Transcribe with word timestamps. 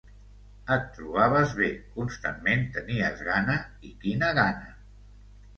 Et 0.75 0.87
trobaves 0.95 1.53
bé, 1.59 1.67
constantment 1.99 2.65
tenies 2.79 3.23
gana 3.29 3.59
i 3.91 3.95
quina 4.07 4.35
gana 4.43 4.73